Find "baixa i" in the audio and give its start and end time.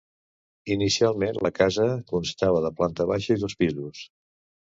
3.13-3.43